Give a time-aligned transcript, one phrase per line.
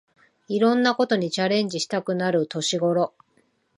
[0.47, 3.13] いろんなことにチャレンジしたくなる年ごろ